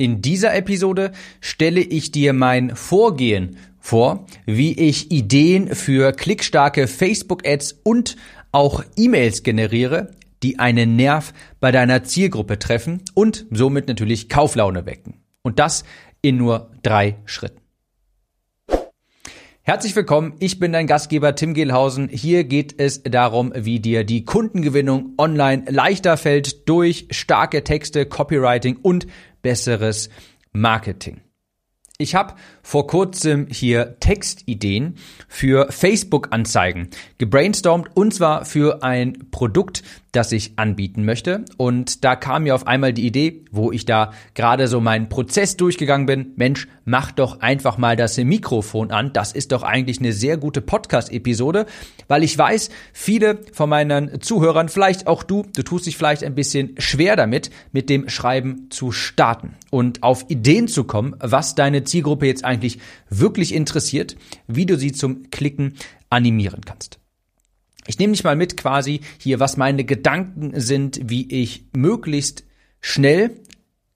[0.00, 1.12] In dieser Episode
[1.42, 8.16] stelle ich dir mein Vorgehen vor, wie ich Ideen für klickstarke Facebook-Ads und
[8.50, 15.20] auch E-Mails generiere, die einen Nerv bei deiner Zielgruppe treffen und somit natürlich Kauflaune wecken.
[15.42, 15.84] Und das
[16.22, 17.60] in nur drei Schritten.
[19.62, 22.08] Herzlich willkommen, ich bin dein Gastgeber Tim Gehlhausen.
[22.08, 28.78] Hier geht es darum, wie dir die Kundengewinnung online leichter fällt durch starke Texte, Copywriting
[28.82, 29.06] und
[29.42, 30.10] besseres
[30.52, 31.20] Marketing.
[32.00, 34.96] Ich habe vor kurzem hier Textideen
[35.28, 39.82] für Facebook-Anzeigen gebrainstormt und zwar für ein Produkt,
[40.12, 41.44] das ich anbieten möchte.
[41.56, 45.56] Und da kam mir auf einmal die Idee, wo ich da gerade so meinen Prozess
[45.56, 46.32] durchgegangen bin.
[46.36, 49.12] Mensch, mach doch einfach mal das Mikrofon an.
[49.12, 51.66] Das ist doch eigentlich eine sehr gute Podcast-Episode,
[52.08, 56.34] weil ich weiß, viele von meinen Zuhörern, vielleicht auch du, du tust dich vielleicht ein
[56.34, 61.84] bisschen schwer damit, mit dem Schreiben zu starten und auf Ideen zu kommen, was deine
[61.84, 65.74] Zielgruppe jetzt eigentlich wirklich interessiert, wie du sie zum Klicken
[66.10, 66.99] animieren kannst.
[67.90, 72.44] Ich nehme dich mal mit quasi hier, was meine Gedanken sind, wie ich möglichst
[72.80, 73.40] schnell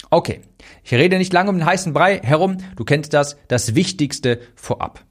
[0.08, 0.40] Okay,
[0.82, 2.56] ich rede nicht lange um den heißen Brei herum.
[2.76, 5.04] Du kennst das, das Wichtigste vorab.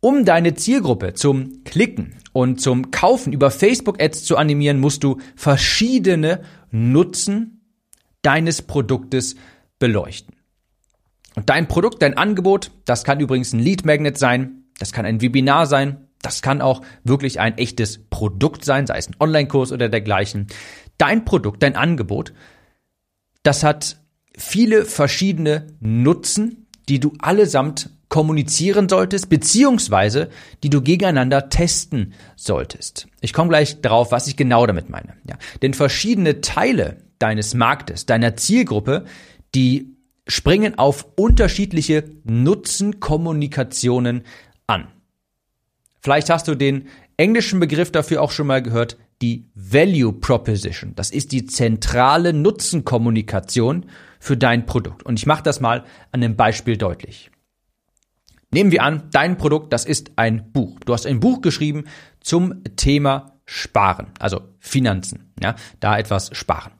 [0.00, 6.42] Um deine Zielgruppe zum Klicken und zum Kaufen über Facebook-Ads zu animieren, musst du verschiedene
[6.72, 7.60] Nutzen
[8.22, 9.36] deines Produktes
[9.78, 10.34] beleuchten.
[11.36, 15.20] Und dein Produkt, dein Angebot, das kann übrigens ein Lead Magnet sein, das kann ein
[15.20, 19.88] Webinar sein, das kann auch wirklich ein echtes Produkt sein, sei es ein Online-Kurs oder
[19.88, 20.48] dergleichen.
[20.98, 22.32] Dein Produkt, dein Angebot,
[23.44, 23.98] das hat
[24.36, 30.28] viele verschiedene Nutzen, die du allesamt kommunizieren solltest, beziehungsweise
[30.62, 33.08] die du gegeneinander testen solltest.
[33.20, 35.14] Ich komme gleich darauf, was ich genau damit meine.
[35.28, 39.04] Ja, denn verschiedene Teile deines Marktes, deiner Zielgruppe,
[39.56, 39.96] die
[40.28, 44.22] springen auf unterschiedliche Nutzenkommunikationen
[44.68, 44.86] an.
[46.00, 46.86] Vielleicht hast du den
[47.16, 50.92] englischen Begriff dafür auch schon mal gehört, die Value Proposition.
[50.94, 53.86] Das ist die zentrale Nutzenkommunikation
[54.20, 55.02] für dein Produkt.
[55.02, 55.82] Und ich mache das mal
[56.12, 57.32] an einem Beispiel deutlich.
[58.54, 60.78] Nehmen wir an, dein Produkt, das ist ein Buch.
[60.86, 61.86] Du hast ein Buch geschrieben
[62.20, 66.70] zum Thema Sparen, also Finanzen, ja, da etwas sparen.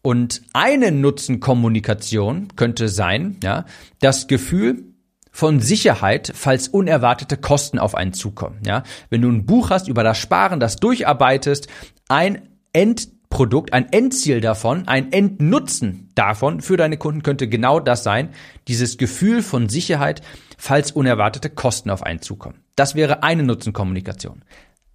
[0.00, 3.66] Und eine Nutzenkommunikation könnte sein, ja,
[4.00, 4.94] das Gefühl
[5.30, 8.82] von Sicherheit, falls unerwartete Kosten auf einen zukommen, ja.
[9.10, 11.68] Wenn du ein Buch hast über das Sparen, das durcharbeitest,
[12.08, 18.30] ein Endprodukt, ein Endziel davon, ein Endnutzen davon für deine Kunden könnte genau das sein,
[18.66, 20.22] dieses Gefühl von Sicherheit,
[20.58, 22.62] falls unerwartete Kosten auf einen zukommen.
[22.76, 24.44] Das wäre eine Nutzenkommunikation.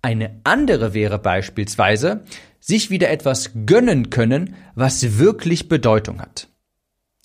[0.03, 2.23] Eine andere wäre beispielsweise,
[2.59, 6.49] sich wieder etwas gönnen können, was wirklich Bedeutung hat.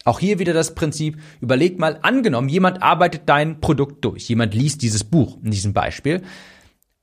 [0.04, 4.80] Auch hier wieder das Prinzip, überleg mal, angenommen, jemand arbeitet dein Produkt durch, jemand liest
[4.82, 6.22] dieses Buch in diesem Beispiel.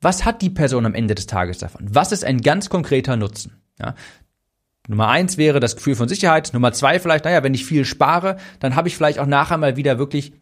[0.02, 1.86] Was hat die Person am Ende des Tages davon?
[1.90, 3.62] Was ist ein ganz konkreter Nutzen?
[3.80, 3.96] Ja,
[4.88, 6.52] Nummer eins wäre das Gefühl von Sicherheit.
[6.54, 9.78] Nummer zwei vielleicht, naja, wenn ich viel spare, dann habe ich vielleicht auch nachher mal
[9.78, 10.34] wieder wirklich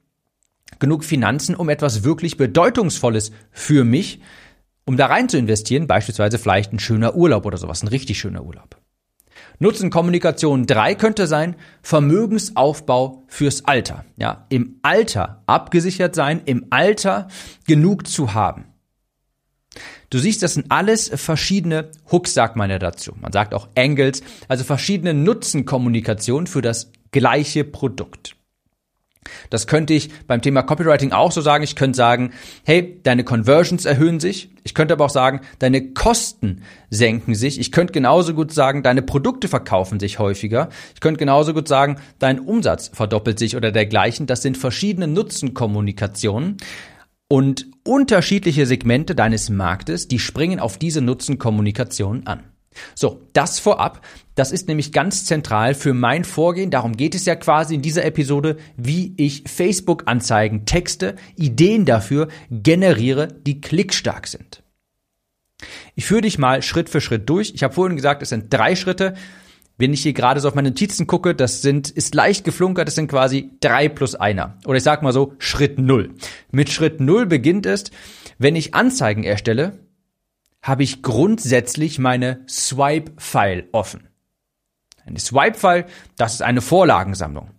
[0.79, 4.21] genug Finanzen, um etwas wirklich Bedeutungsvolles für mich,
[4.85, 8.43] um da rein zu investieren, beispielsweise vielleicht ein schöner Urlaub oder sowas, ein richtig schöner
[8.43, 8.77] Urlaub.
[9.59, 14.03] Nutzenkommunikation 3 könnte sein Vermögensaufbau fürs Alter.
[14.17, 17.27] Ja, im Alter abgesichert sein, im Alter
[17.65, 18.65] genug zu haben.
[20.09, 23.13] Du siehst, das sind alles verschiedene Hooks, sagt man ja dazu.
[23.19, 28.35] Man sagt auch Angles, also verschiedene Nutzenkommunikation für das gleiche Produkt.
[29.49, 31.63] Das könnte ich beim Thema Copywriting auch so sagen.
[31.63, 32.31] Ich könnte sagen,
[32.63, 34.49] hey, deine Conversions erhöhen sich.
[34.63, 37.59] Ich könnte aber auch sagen, deine Kosten senken sich.
[37.59, 40.69] Ich könnte genauso gut sagen, deine Produkte verkaufen sich häufiger.
[40.93, 44.25] Ich könnte genauso gut sagen, dein Umsatz verdoppelt sich oder dergleichen.
[44.25, 46.57] Das sind verschiedene Nutzenkommunikationen.
[47.27, 52.52] Und unterschiedliche Segmente deines Marktes, die springen auf diese Nutzenkommunikation an.
[52.95, 54.01] So, das vorab,
[54.35, 56.71] das ist nämlich ganz zentral für mein Vorgehen.
[56.71, 63.27] Darum geht es ja quasi in dieser Episode, wie ich Facebook-Anzeigen, Texte, Ideen dafür generiere,
[63.27, 64.63] die klickstark sind.
[65.95, 67.53] Ich führe dich mal Schritt für Schritt durch.
[67.55, 69.13] Ich habe vorhin gesagt, es sind drei Schritte.
[69.77, 72.95] Wenn ich hier gerade so auf meine Notizen gucke, das sind, ist leicht geflunkert, das
[72.95, 74.57] sind quasi drei plus einer.
[74.65, 76.13] Oder ich sag mal so, Schritt null.
[76.51, 77.85] Mit Schritt null beginnt es,
[78.37, 79.79] wenn ich Anzeigen erstelle,
[80.63, 84.07] habe ich grundsätzlich meine Swipe-File offen.
[85.05, 85.85] Eine Swipe-File,
[86.17, 87.51] das ist eine Vorlagensammlung.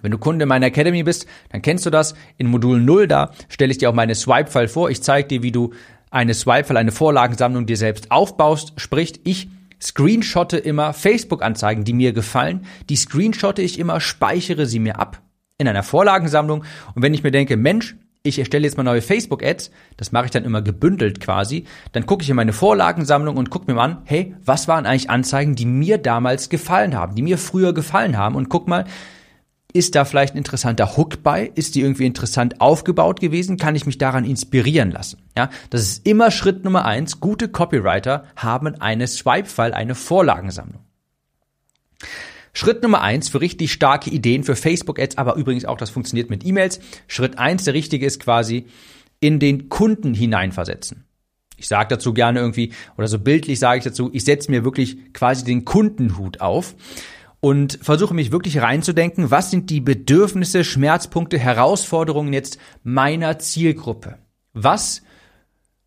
[0.00, 2.14] Wenn du Kunde meiner Academy bist, dann kennst du das.
[2.38, 4.90] In Modul 0 da stelle ich dir auch meine Swipe-File vor.
[4.90, 5.72] Ich zeige dir, wie du
[6.10, 8.74] eine Swipe-File, eine Vorlagensammlung dir selbst aufbaust.
[8.76, 9.48] Sprich, ich
[9.82, 12.66] screenshotte immer Facebook-Anzeigen, die mir gefallen.
[12.88, 15.20] Die screenshotte ich immer, speichere sie mir ab
[15.58, 16.64] in einer Vorlagensammlung.
[16.94, 17.96] Und wenn ich mir denke, Mensch,
[18.26, 22.22] ich erstelle jetzt mal neue Facebook-Ads, das mache ich dann immer gebündelt quasi, dann gucke
[22.22, 25.66] ich in meine Vorlagensammlung und gucke mir mal an, hey, was waren eigentlich Anzeigen, die
[25.66, 28.86] mir damals gefallen haben, die mir früher gefallen haben und guck mal,
[29.74, 31.50] ist da vielleicht ein interessanter Hook bei?
[31.54, 33.56] Ist die irgendwie interessant aufgebaut gewesen?
[33.58, 35.20] Kann ich mich daran inspirieren lassen?
[35.36, 37.18] Ja, das ist immer Schritt Nummer eins.
[37.18, 40.80] Gute Copywriter haben eine Swipe-File, eine Vorlagensammlung.
[42.54, 46.46] Schritt Nummer eins für richtig starke Ideen für Facebook-Ads, aber übrigens auch das funktioniert mit
[46.46, 46.78] E-Mails.
[47.08, 48.66] Schritt eins, der richtige ist quasi
[49.20, 51.04] in den Kunden hineinversetzen.
[51.56, 55.12] Ich sage dazu gerne irgendwie, oder so bildlich sage ich dazu, ich setze mir wirklich
[55.12, 56.74] quasi den Kundenhut auf
[57.40, 64.18] und versuche mich wirklich reinzudenken, was sind die Bedürfnisse, Schmerzpunkte, Herausforderungen jetzt meiner Zielgruppe?
[64.52, 65.02] Was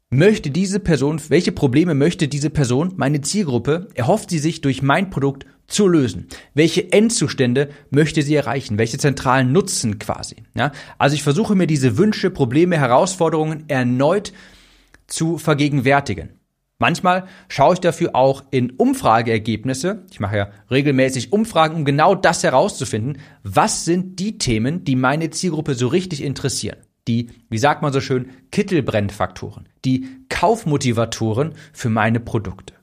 [0.09, 5.09] möchte diese Person, welche Probleme möchte diese Person, meine Zielgruppe, erhofft sie sich durch mein
[5.09, 6.27] Produkt zu lösen?
[6.53, 8.77] Welche Endzustände möchte sie erreichen?
[8.77, 10.37] Welche zentralen Nutzen quasi?
[10.55, 10.71] Ja?
[10.97, 14.33] Also ich versuche mir diese Wünsche, Probleme, Herausforderungen erneut
[15.07, 16.37] zu vergegenwärtigen.
[16.79, 20.05] Manchmal schaue ich dafür auch in Umfrageergebnisse.
[20.11, 23.19] Ich mache ja regelmäßig Umfragen, um genau das herauszufinden.
[23.43, 26.77] Was sind die Themen, die meine Zielgruppe so richtig interessieren?
[27.07, 32.76] Die, wie sagt man so schön, Kittelbrennfaktoren, die Kaufmotivatoren für meine Produkte.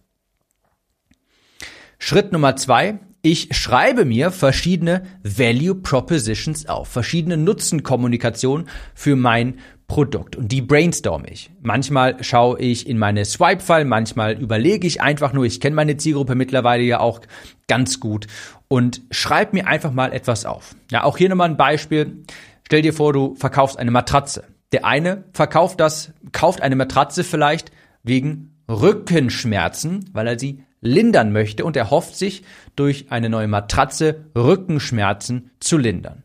[1.99, 2.99] Schritt Nummer zwei.
[3.23, 9.55] Ich schreibe mir verschiedene Value Propositions auf, verschiedene Nutzenkommunikationen für mein
[9.87, 11.51] Produkt und die brainstorm ich.
[11.63, 16.35] Manchmal schaue ich in meine Swipe-File, manchmal überlege ich einfach nur, ich kenne meine Zielgruppe
[16.35, 17.21] mittlerweile ja auch
[17.67, 18.27] ganz gut
[18.69, 20.75] und schreib mir einfach mal etwas auf.
[20.91, 22.25] Ja, auch hier nochmal ein Beispiel.
[22.67, 24.45] Stell dir vor, du verkaufst eine Matratze.
[24.73, 27.71] Der eine verkauft das, kauft eine Matratze vielleicht
[28.03, 32.45] wegen Rückenschmerzen, weil er sie lindern möchte und er hofft sich
[32.77, 36.23] durch eine neue Matratze Rückenschmerzen zu lindern.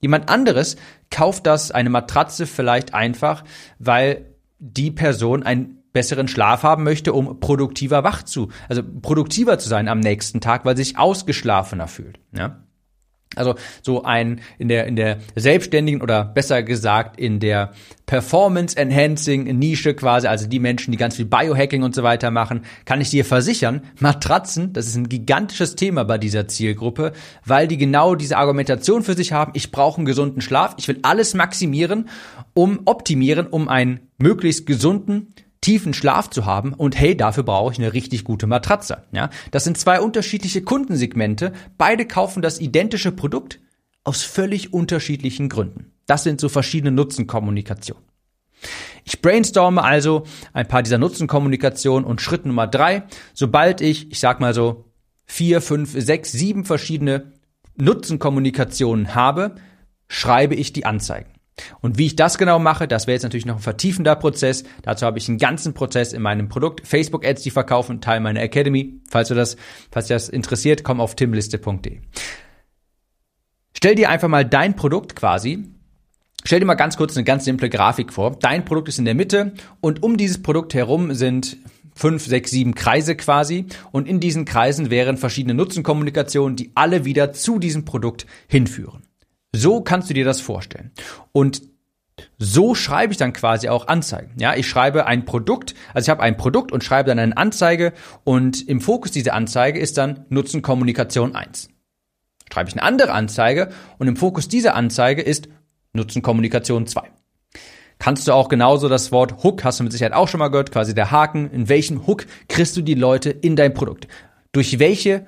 [0.00, 0.76] Jemand anderes
[1.10, 3.44] kauft das, eine Matratze vielleicht einfach,
[3.78, 9.68] weil die Person einen besseren Schlaf haben möchte, um produktiver wach zu, also produktiver zu
[9.68, 12.20] sein am nächsten Tag, weil sich ausgeschlafener fühlt.
[12.32, 12.62] Ja?
[13.38, 17.72] Also so ein in der in der selbstständigen oder besser gesagt in der
[18.08, 22.62] Performance Enhancing Nische quasi, also die Menschen, die ganz viel Biohacking und so weiter machen,
[22.86, 27.12] kann ich dir versichern, Matratzen, das ist ein gigantisches Thema bei dieser Zielgruppe,
[27.44, 30.98] weil die genau diese Argumentation für sich haben, ich brauche einen gesunden Schlaf, ich will
[31.02, 32.08] alles maximieren,
[32.54, 37.78] um optimieren, um einen möglichst gesunden tiefen Schlaf zu haben und hey, dafür brauche ich
[37.78, 39.04] eine richtig gute Matratze.
[39.12, 41.52] Ja, das sind zwei unterschiedliche Kundensegmente.
[41.76, 43.60] Beide kaufen das identische Produkt
[44.04, 45.92] aus völlig unterschiedlichen Gründen.
[46.06, 48.04] Das sind so verschiedene Nutzenkommunikationen.
[49.04, 53.04] Ich brainstorme also ein paar dieser Nutzenkommunikationen und Schritt Nummer drei,
[53.34, 54.84] sobald ich, ich sag mal so,
[55.24, 57.32] vier, fünf, sechs, sieben verschiedene
[57.76, 59.54] Nutzenkommunikationen habe,
[60.08, 61.30] schreibe ich die Anzeigen.
[61.80, 64.64] Und wie ich das genau mache, das wäre jetzt natürlich noch ein vertiefender Prozess.
[64.82, 66.86] Dazu habe ich einen ganzen Prozess in meinem Produkt.
[66.86, 69.00] Facebook Ads, die verkaufen, Teil meiner Academy.
[69.08, 69.56] Falls du das,
[69.90, 72.00] falls dich das interessiert, komm auf timliste.de.
[73.76, 75.64] Stell dir einfach mal dein Produkt quasi.
[76.44, 78.36] Stell dir mal ganz kurz eine ganz simple Grafik vor.
[78.38, 81.58] Dein Produkt ist in der Mitte und um dieses Produkt herum sind
[81.98, 83.66] fünf, sechs, sieben Kreise quasi.
[83.90, 89.07] Und in diesen Kreisen wären verschiedene Nutzenkommunikationen, die alle wieder zu diesem Produkt hinführen.
[89.58, 90.92] So kannst du dir das vorstellen.
[91.32, 91.62] Und
[92.38, 94.32] so schreibe ich dann quasi auch Anzeigen.
[94.38, 97.92] Ja, ich schreibe ein Produkt, also ich habe ein Produkt und schreibe dann eine Anzeige
[98.24, 101.68] und im Fokus dieser Anzeige ist dann Nutzen Kommunikation 1.
[102.52, 105.48] Schreibe ich eine andere Anzeige und im Fokus dieser Anzeige ist
[105.92, 107.02] Nutzen Kommunikation 2.
[107.98, 110.70] Kannst du auch genauso das Wort Hook, hast du mit Sicherheit auch schon mal gehört,
[110.70, 114.06] quasi der Haken, in welchem Hook kriegst du die Leute in dein Produkt?
[114.52, 115.26] Durch welche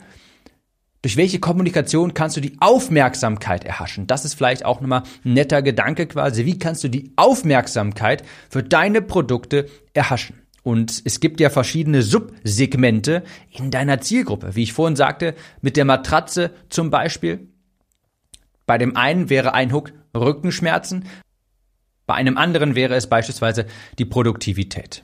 [1.02, 4.06] durch welche Kommunikation kannst du die Aufmerksamkeit erhaschen?
[4.06, 6.44] Das ist vielleicht auch nochmal ein netter Gedanke quasi.
[6.44, 10.36] Wie kannst du die Aufmerksamkeit für deine Produkte erhaschen?
[10.62, 14.54] Und es gibt ja verschiedene Subsegmente in deiner Zielgruppe.
[14.56, 17.48] Wie ich vorhin sagte, mit der Matratze zum Beispiel.
[18.66, 21.06] Bei dem einen wäre ein Hook Rückenschmerzen.
[22.06, 23.66] Bei einem anderen wäre es beispielsweise
[23.98, 25.02] die Produktivität.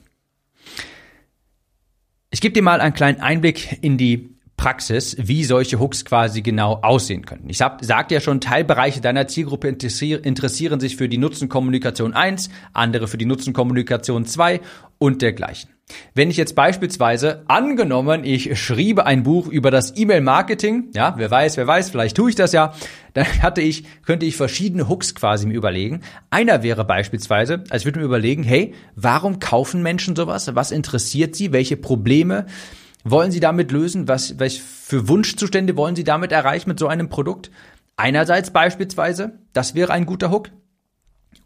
[2.30, 6.80] Ich gebe dir mal einen kleinen Einblick in die Praxis, wie solche Hooks quasi genau
[6.82, 7.48] aussehen können.
[7.48, 13.06] Ich sag, sagte ja schon, Teilbereiche deiner Zielgruppe interessieren sich für die Nutzenkommunikation 1, andere
[13.06, 14.60] für die Nutzenkommunikation 2
[14.98, 15.70] und dergleichen.
[16.14, 21.56] Wenn ich jetzt beispielsweise angenommen, ich schriebe ein Buch über das E-Mail-Marketing, ja, wer weiß,
[21.58, 22.75] wer weiß, vielleicht tue ich das ja,
[23.12, 26.00] dann hatte ich, könnte ich verschiedene Hooks quasi mir überlegen.
[26.28, 30.52] Einer wäre beispielsweise, also ich würde mir überlegen, hey, warum kaufen Menschen sowas?
[30.56, 31.52] Was interessiert sie?
[31.52, 32.46] Welche Probleme
[33.10, 34.08] wollen sie damit lösen?
[34.08, 37.50] Was, was für Wunschzustände wollen sie damit erreichen mit so einem Produkt?
[37.96, 40.50] Einerseits beispielsweise, das wäre ein guter Hook.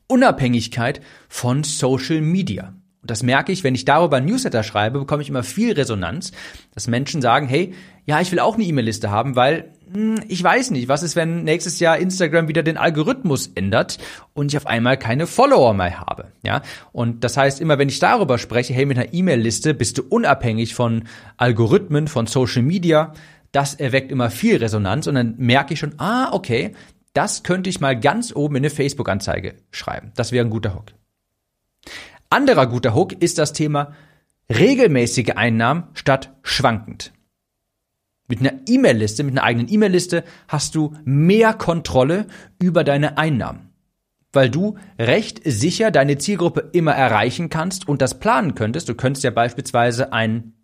[0.08, 2.74] Unabhängigkeit von Social Media.
[3.02, 6.32] Und das merke ich, wenn ich darüber ein Newsletter schreibe, bekomme ich immer viel Resonanz,
[6.74, 7.72] dass Menschen sagen, hey,
[8.04, 11.44] ja, ich will auch eine E-Mail-Liste haben, weil hm, ich weiß nicht, was ist, wenn
[11.44, 13.98] nächstes Jahr Instagram wieder den Algorithmus ändert
[14.34, 16.62] und ich auf einmal keine Follower mehr habe, ja?
[16.92, 20.74] Und das heißt, immer wenn ich darüber spreche, hey, mit einer E-Mail-Liste bist du unabhängig
[20.74, 21.04] von
[21.38, 23.14] Algorithmen, von Social Media,
[23.52, 26.72] das erweckt immer viel Resonanz und dann merke ich schon, ah, okay,
[27.14, 30.12] das könnte ich mal ganz oben in eine Facebook-Anzeige schreiben.
[30.14, 30.92] Das wäre ein guter Hook.
[32.32, 33.92] Anderer guter Hook ist das Thema
[34.48, 37.12] regelmäßige Einnahmen statt schwankend.
[38.28, 42.28] Mit einer E-Mail-Liste, mit einer eigenen E-Mail-Liste hast du mehr Kontrolle
[42.62, 43.72] über deine Einnahmen,
[44.32, 48.88] weil du recht sicher deine Zielgruppe immer erreichen kannst und das planen könntest.
[48.88, 50.54] Du könntest ja beispielsweise einen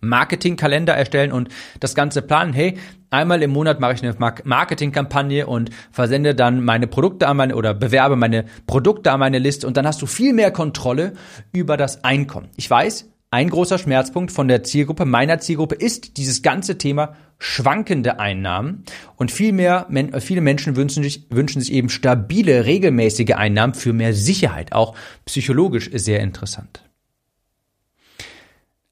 [0.00, 1.48] Marketingkalender erstellen und
[1.80, 2.52] das Ganze planen.
[2.52, 2.78] Hey,
[3.10, 4.14] einmal im Monat mache ich eine
[4.44, 9.66] Marketingkampagne und versende dann meine Produkte an meine oder bewerbe meine Produkte an meine Liste
[9.66, 11.12] und dann hast du viel mehr Kontrolle
[11.52, 12.48] über das Einkommen.
[12.56, 18.18] Ich weiß, ein großer Schmerzpunkt von der Zielgruppe, meiner Zielgruppe, ist dieses ganze Thema schwankende
[18.18, 18.82] Einnahmen.
[19.14, 19.86] Und viel mehr,
[20.18, 24.72] viele Menschen wünschen sich, wünschen sich eben stabile, regelmäßige Einnahmen für mehr Sicherheit.
[24.72, 26.89] Auch psychologisch sehr interessant.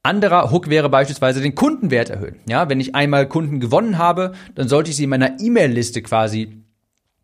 [0.01, 2.39] Anderer Hook wäre beispielsweise den Kundenwert erhöhen.
[2.47, 6.63] Ja, wenn ich einmal Kunden gewonnen habe, dann sollte ich sie in meiner E-Mail-Liste quasi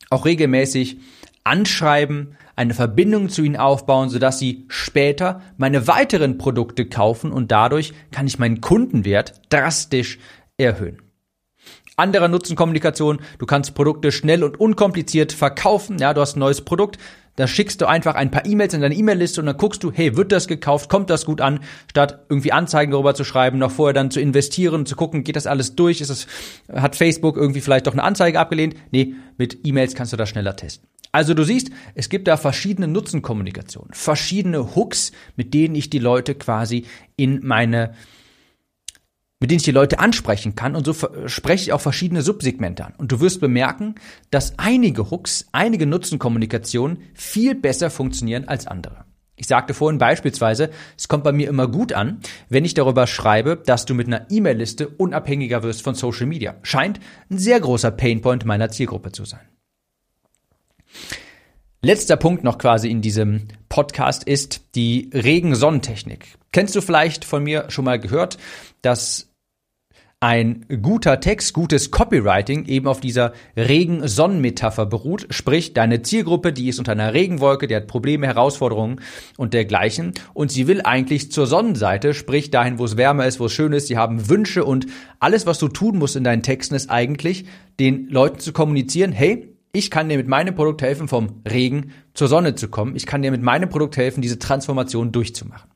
[0.10, 0.98] auch regelmäßig
[1.44, 7.94] anschreiben, eine Verbindung zu ihnen aufbauen, sodass sie später meine weiteren Produkte kaufen und dadurch
[8.12, 10.20] kann ich meinen Kundenwert drastisch
[10.58, 11.05] erhöhen.
[11.98, 15.98] Anderer Nutzenkommunikation, du kannst Produkte schnell und unkompliziert verkaufen.
[16.00, 16.98] Ja, du hast ein neues Produkt,
[17.36, 20.16] da schickst du einfach ein paar E-Mails in deine E-Mail-Liste und dann guckst du, hey,
[20.16, 21.60] wird das gekauft, kommt das gut an,
[21.90, 25.48] statt irgendwie Anzeigen darüber zu schreiben, noch vorher dann zu investieren, zu gucken, geht das
[25.48, 26.28] alles durch, ist das,
[26.74, 28.76] hat Facebook irgendwie vielleicht doch eine Anzeige abgelehnt?
[28.92, 30.88] Nee, mit E-Mails kannst du das schneller testen.
[31.12, 36.36] Also du siehst, es gibt da verschiedene Nutzenkommunikationen, verschiedene Hooks, mit denen ich die Leute
[36.36, 36.86] quasi
[37.16, 37.94] in meine
[39.46, 40.96] mit denen ich die Leute ansprechen kann und so
[41.28, 42.96] spreche ich auch verschiedene Subsegmente an.
[42.98, 43.94] Und du wirst bemerken,
[44.32, 49.06] dass einige Hooks, einige Nutzenkommunikationen viel besser funktionieren als andere.
[49.36, 53.62] Ich sagte vorhin beispielsweise, es kommt bei mir immer gut an, wenn ich darüber schreibe,
[53.64, 56.56] dass du mit einer E-Mail-Liste unabhängiger wirst von Social Media.
[56.64, 57.00] Scheint
[57.30, 59.48] ein sehr großer Painpoint meiner Zielgruppe zu sein.
[61.84, 66.40] Letzter Punkt noch quasi in diesem Podcast ist die Regen-Sonnentechnik.
[66.52, 68.40] Kennst du vielleicht von mir schon mal gehört?
[68.86, 69.32] dass
[70.22, 75.28] ein guter Text, gutes Copywriting eben auf dieser Regen-Sonnen-Metapher beruht.
[75.30, 79.02] Sprich, deine Zielgruppe, die ist unter einer Regenwolke, die hat Probleme, Herausforderungen
[79.38, 80.14] und dergleichen.
[80.34, 83.74] Und sie will eigentlich zur Sonnenseite, sprich dahin, wo es wärmer ist, wo es schön
[83.74, 83.88] ist.
[83.88, 84.88] Sie haben Wünsche und
[85.20, 87.46] alles, was du tun musst in deinen Texten, ist eigentlich,
[87.80, 92.30] den Leuten zu kommunizieren, hey, ich kann dir mit meinem Produkt helfen, vom Regen zur
[92.30, 92.96] Sonne zu kommen.
[92.96, 95.75] Ich kann dir mit meinem Produkt helfen, diese Transformation durchzumachen.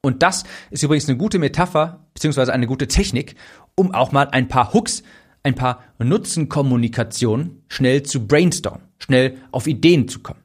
[0.00, 3.34] Und das ist übrigens eine gute Metapher, beziehungsweise eine gute Technik,
[3.74, 5.02] um auch mal ein paar Hooks,
[5.42, 10.42] ein paar Nutzenkommunikationen schnell zu brainstormen, schnell auf Ideen zu kommen.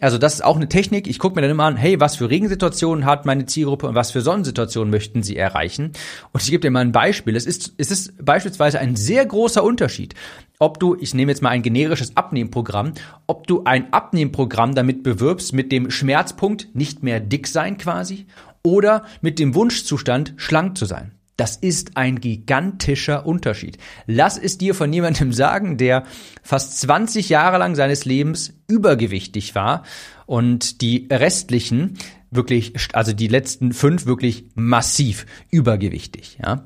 [0.00, 1.06] Also das ist auch eine Technik.
[1.06, 4.10] Ich gucke mir dann immer an, hey, was für Regensituationen hat meine Zielgruppe und was
[4.10, 5.92] für Sonnensituationen möchten sie erreichen.
[6.32, 7.36] Und ich gebe dir mal ein Beispiel.
[7.36, 10.14] Es ist, es ist beispielsweise ein sehr großer Unterschied,
[10.58, 12.94] ob du, ich nehme jetzt mal ein generisches Abnehmprogramm,
[13.26, 18.26] ob du ein Abnehmprogramm damit bewirbst mit dem Schmerzpunkt nicht mehr dick sein quasi
[18.62, 21.12] oder mit dem Wunschzustand schlank zu sein.
[21.40, 23.78] Das ist ein gigantischer Unterschied.
[24.06, 26.04] Lass es dir von jemandem sagen, der
[26.42, 29.84] fast 20 Jahre lang seines Lebens übergewichtig war
[30.26, 31.96] und die restlichen
[32.30, 36.62] wirklich, also die letzten fünf wirklich massiv übergewichtig, ja.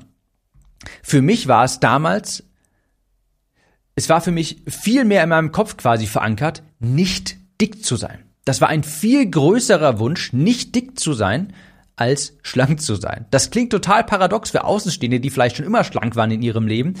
[1.01, 2.43] Für mich war es damals,
[3.95, 8.25] es war für mich viel mehr in meinem Kopf quasi verankert, nicht dick zu sein.
[8.43, 11.53] Das war ein viel größerer Wunsch, nicht dick zu sein,
[11.95, 13.25] als schlank zu sein.
[13.31, 16.95] Das klingt total paradox für Außenstehende, die vielleicht schon immer schlank waren in ihrem Leben.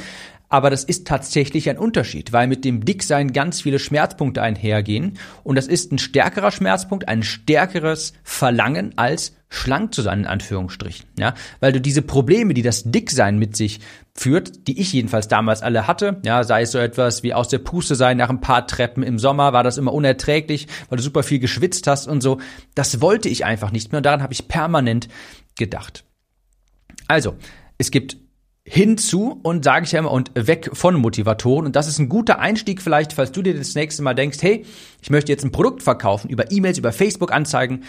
[0.55, 5.57] Aber das ist tatsächlich ein Unterschied, weil mit dem Dicksein ganz viele Schmerzpunkte einhergehen und
[5.57, 11.07] das ist ein stärkerer Schmerzpunkt, ein stärkeres Verlangen als schlank zu sein, in Anführungsstrichen.
[11.19, 13.81] Ja, weil du diese Probleme, die das Dicksein mit sich
[14.13, 17.59] führt, die ich jedenfalls damals alle hatte, ja, sei es so etwas wie aus der
[17.59, 21.23] Puste sein nach ein paar Treppen im Sommer, war das immer unerträglich, weil du super
[21.23, 22.39] viel geschwitzt hast und so.
[22.75, 25.09] Das wollte ich einfach nicht mehr und daran habe ich permanent
[25.57, 26.05] gedacht.
[27.09, 27.35] Also,
[27.77, 28.15] es gibt
[28.67, 32.39] hinzu und sage ich ja immer und weg von Motivatoren und das ist ein guter
[32.39, 34.65] Einstieg vielleicht, falls du dir das nächste Mal denkst, hey,
[35.01, 37.83] ich möchte jetzt ein Produkt verkaufen über E-Mails, über Facebook Anzeigen,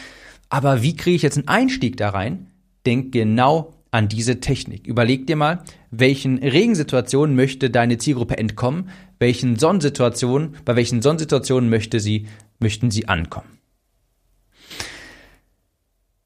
[0.51, 2.51] aber wie kriege ich jetzt einen Einstieg da rein?
[2.85, 4.87] Denk genau an diese Technik.
[4.87, 12.01] Überleg dir mal, welchen Regensituationen möchte deine Zielgruppe entkommen, welchen Sonnensituationen, bei welchen Sonnensituationen möchte
[12.01, 12.27] sie,
[12.59, 13.56] möchten sie ankommen.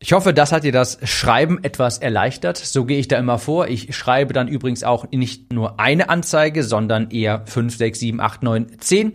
[0.02, 2.56] Ich hoffe, das hat dir das Schreiben etwas erleichtert.
[2.56, 3.68] So gehe ich da immer vor.
[3.68, 8.42] Ich schreibe dann übrigens auch nicht nur eine Anzeige, sondern eher fünf, sechs, sieben, acht,
[8.42, 9.12] neun, zehn.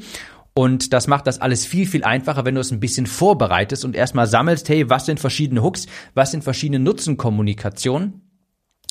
[0.53, 3.95] Und das macht das alles viel, viel einfacher, wenn du es ein bisschen vorbereitest und
[3.95, 8.24] erstmal sammelst, hey, was sind verschiedene Hooks, was sind verschiedene Nutzenkommunikationen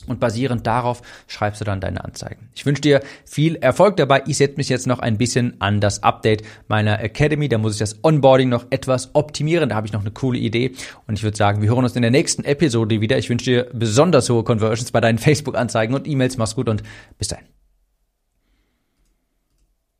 [0.07, 2.49] und basierend darauf schreibst du dann deine Anzeigen.
[2.55, 4.23] Ich wünsche dir viel Erfolg dabei.
[4.27, 7.49] Ich setze mich jetzt noch ein bisschen an das Update meiner Academy.
[7.49, 9.69] Da muss ich das Onboarding noch etwas optimieren.
[9.69, 10.73] Da habe ich noch eine coole Idee.
[11.07, 13.19] Und ich würde sagen, wir hören uns in der nächsten Episode wieder.
[13.19, 16.37] Ich wünsche dir besonders hohe Conversions bei deinen Facebook-Anzeigen und E-Mails.
[16.37, 16.83] Mach's gut und
[17.19, 17.54] bis dahin.